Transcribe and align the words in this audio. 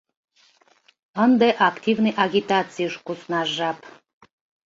Ынде 1.23 1.49
активный 1.69 2.15
агитацийыш 2.25 2.93
куснаш 3.05 3.47
жап. 3.57 3.79